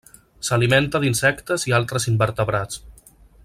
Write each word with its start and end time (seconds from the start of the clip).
S'alimenta 0.47 1.01
d'insectes 1.03 1.67
i 1.73 1.77
altres 1.81 2.09
invertebrats. 2.13 2.85